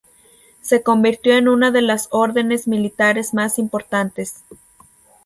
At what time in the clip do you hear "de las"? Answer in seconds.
1.69-2.07